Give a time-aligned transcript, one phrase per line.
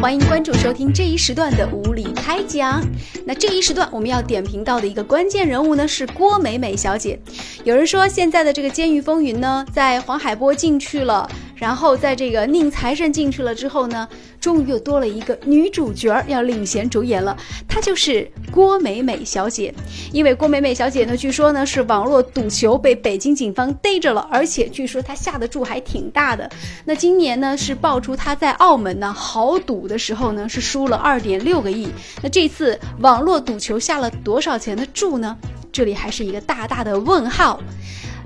[0.00, 2.80] 欢迎关注收听这一时段的无理开讲。
[3.26, 7.18] 那这一时段我们要点评到的一个关键人物呢是郭美美小姐。
[7.64, 11.28] 有人说现在的这个《监狱风云》呢，在黄海波进去了。
[11.58, 14.08] 然后在这个宁财神进去了之后呢，
[14.40, 17.36] 终于又多了一个女主角要领衔主演了，
[17.66, 19.74] 她就是郭美美小姐。
[20.12, 26.48] 因为郭美美小姐呢，据说呢是网络赌球被北京警方逮着了，而且据说她下的注还挺大的。
[26.84, 31.88] 那今年呢是爆出她在澳门呢豪赌的时候呢是输了二点六个亿。
[32.22, 35.36] 那这次网络赌球下了多少钱的注呢？
[35.72, 37.60] 这里还是一个大大的问号。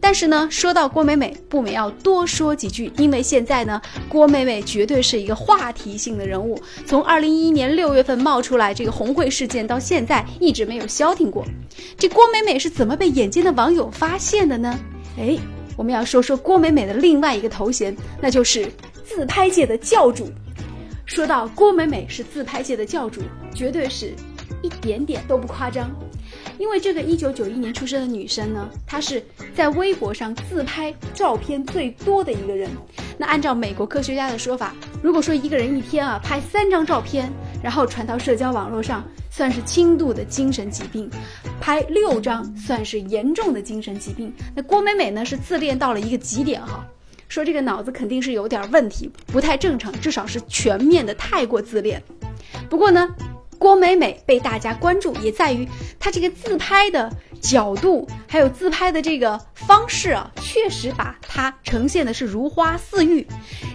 [0.00, 6.60] 但是呢，说到郭美美，不免要多说几句，因为现在呢，郭美美绝对是一个话题性的人物。
[6.84, 11.44] 从二零一一年六月份冒出来这个红会事件到现在，一直没有消停过。
[11.98, 14.78] 这郭美美是怎么被眼尖的网友发现的呢？
[15.18, 15.36] 哎，
[15.76, 18.70] 我们要说说郭美美的另外一个头衔，那就是
[19.04, 20.30] 自拍界的教主。
[21.04, 23.22] 说到郭美美是自拍界的教主，
[23.54, 24.12] 绝对是
[24.62, 25.90] 一点点都不夸张。
[26.58, 29.22] 因为这个一九九一年出生的女生呢，她是
[29.54, 32.70] 在微博上自拍照片最多的一个人。
[33.18, 37.30] 那按照美国科学家的说法，如果说一个人一天啊拍三张照片，
[37.62, 41.08] 然后传到社交网络上，算是轻度的精神疾病；
[41.60, 44.32] 拍六张算是严重的精神疾病。
[44.54, 46.86] 那郭美美呢是自恋到了一个极点哈，
[47.28, 52.02] 说这个脑子肯定是有点问题，不太正常，至少是全面的太过自恋。
[52.68, 53.08] 不过呢。
[53.58, 55.66] 郭美美被大家关注，也在于
[55.98, 63.26] 她这个自拍的角度，还有自拍的这个方式啊，确实把她呈现的是如花似玉。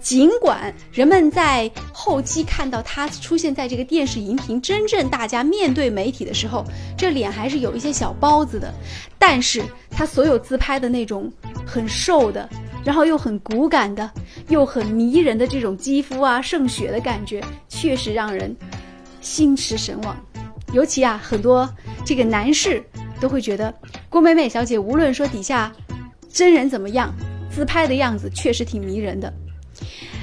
[0.00, 6.64] 尽管人们在后期看到她出现在这个电视荧屏，真正大家面对媒体的时候，
[6.96, 8.72] 这脸还是有一些小包子的，
[9.18, 11.32] 但是她所有自拍的那种
[11.66, 12.48] 很瘦的，
[12.84, 14.10] 然后又很骨感的，
[14.48, 18.54] 又很迷人的这种肌肤啊，胜雪的感觉，确实让人。
[19.24, 20.14] 心驰神往，
[20.74, 21.68] 尤其啊，很多
[22.04, 22.84] 这个男士
[23.18, 23.74] 都会觉得
[24.10, 25.72] 郭美美小姐无论说底下
[26.30, 27.12] 真人怎么样，
[27.50, 29.32] 自拍的样子确实挺迷人的。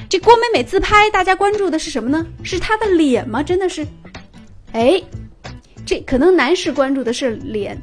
[0.08, 2.26] 这郭美美自拍，大家关注的是什么呢？
[2.44, 3.42] 是她的脸吗？
[3.42, 3.86] 真的是？
[4.72, 5.02] 哎，
[5.84, 7.82] 这可能男士关注的是脸，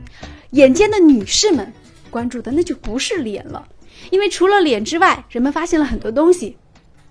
[0.50, 1.70] 眼尖的女士们
[2.10, 3.66] 关注的那就不是脸了，
[4.10, 6.56] 因为除了脸之外，人们发现了很多东西，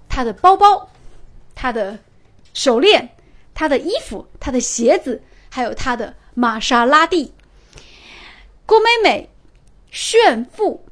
[0.08, 0.90] 她的包包，
[1.54, 2.00] 她的
[2.54, 3.10] 手链。
[3.58, 5.20] 她的衣服、她的鞋子，
[5.50, 7.34] 还有她的玛莎拉蒂。
[8.68, 9.32] 郭美美
[9.90, 10.86] 炫富。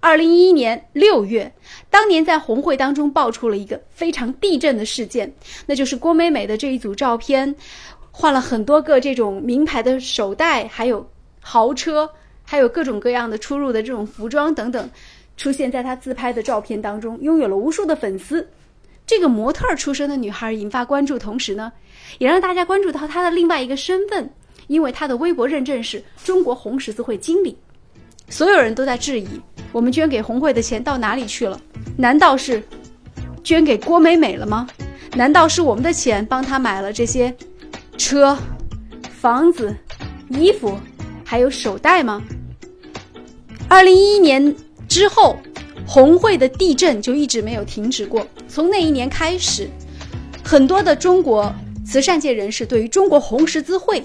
[0.00, 1.52] 二零一一年六月，
[1.88, 5.32] 当年在红会当中爆出了一个非常地震的事件，
[5.66, 7.54] 那就是郭美美的这一组照片，
[8.10, 11.08] 换了很多个这种名牌的手袋，还有
[11.40, 12.10] 豪车，
[12.44, 14.90] 还有各种各样的出入的这种服装等等，
[15.36, 18.48] 出现在她自拍的照片当中，拥有了无数的粉丝。
[19.06, 21.72] 这个模特出身的女孩引发关注，同时呢，
[22.18, 24.28] 也让大家关注到她的另外一个身份，
[24.66, 27.56] 因为她的微博认证是中国红十字会经理。
[28.28, 29.28] 所有人都在质疑，
[29.70, 31.60] 我们捐给红会的钱到哪里去了？
[31.96, 32.60] 难道是
[33.44, 34.66] 捐给郭美美了吗？
[35.14, 37.32] 难道是我们的钱帮她买了这些
[37.96, 38.36] 车、
[39.08, 39.72] 房子、
[40.30, 40.76] 衣服，
[41.24, 42.20] 还有手袋吗？
[43.68, 44.52] 二零一一年
[44.88, 45.38] 之后。
[45.86, 48.26] 红会的地震就一直没有停止过。
[48.48, 49.70] 从那一年开始，
[50.44, 51.54] 很多的中国
[51.84, 54.02] 慈善界人士对于中国红十字会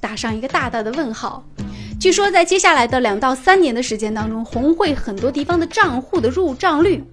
[0.00, 1.44] 打上一个大大的问号。
[2.00, 7.04] 据说，在接下来的两到三年的时间当中，红会很多地方的账户的入账率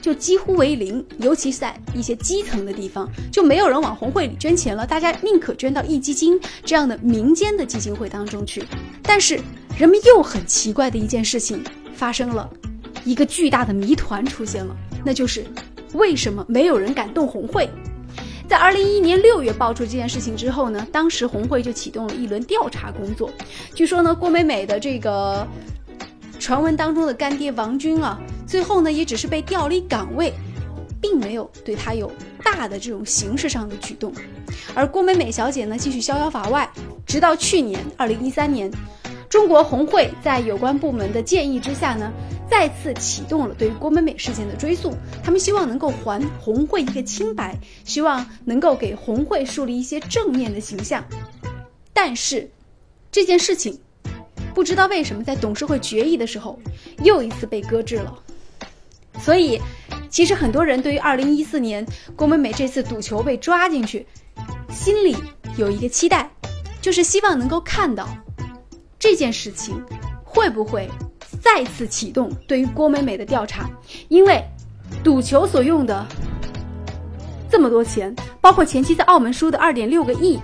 [0.00, 8.64] 就几乎为零，尤其是在一些基层的地方，就没有人往红会里捐钱了，大家宁可捐到壹基金这样的民间的基金会当中去。
[9.02, 9.40] 但是，
[9.76, 11.60] 人们又很奇怪的一件事情
[11.96, 12.48] 发生了。
[13.06, 15.46] 一个巨大的谜团出现了，那就是
[15.94, 17.70] 为什么没有人敢动红会？
[18.48, 23.30] 在二零一一年六月爆出这件事情之后呢，当时红会就启动了一轮调查工作。
[23.74, 25.46] 据说呢，郭美美的这个
[26.40, 30.32] 传闻当中的干爹王军啊，最后呢也只是被调离岗位，
[31.00, 32.10] 并没有对他有
[32.42, 34.12] 大的这种形式上的举动。
[34.74, 36.68] 而郭美美小姐呢，继续逍遥法外，
[37.06, 38.68] 直到去年二零一三年，
[39.28, 42.12] 中国红会在有关部门的建议之下呢。
[42.48, 51.04] 再次启动了对郭美美事件的追诉，他们希望能够还红会一个清白，希望能够给红会树立一些正面的形象。
[51.92, 52.48] 但是，
[53.10, 53.78] 这件事情
[54.54, 56.58] 不知道为什么在董事会决议的时候
[57.02, 58.16] 又一次被搁置了。
[59.18, 59.60] 所以，
[60.08, 61.84] 其实很多人对于二零一四年
[62.14, 64.06] 郭美美这次赌球被抓进去，
[64.70, 65.16] 心里
[65.56, 66.30] 有一个期待，
[66.80, 68.08] 就是希望能够看到
[68.98, 69.82] 这件事情
[70.22, 70.88] 会不会。
[71.46, 73.70] 再次启动对于郭美美的调查，
[74.08, 74.42] 因为
[75.04, 76.04] 赌球所用的
[77.48, 80.40] 这么多钱，包括前期在澳门输的二点六个亿，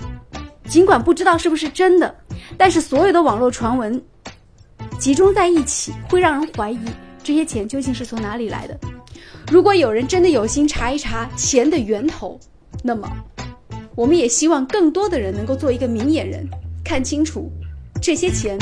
[0.68, 2.14] 尽管不知道是不是真的，
[2.56, 4.00] 但是所有的网络传闻
[4.96, 6.78] 集中在一起，会让人怀疑
[7.22, 8.78] 这些钱究竟是从哪里来的。
[9.50, 12.38] 如果有人真的有心查一查钱的源头，
[12.82, 13.10] 那么
[13.96, 16.48] 我们也希望更多的人能够做一个明眼人，
[16.84, 17.50] 看清楚
[18.00, 18.56] 这些钱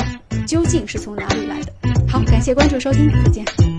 [0.47, 1.71] 究竟是从哪里来的。
[2.11, 3.70] 好，感谢关注收听，再见。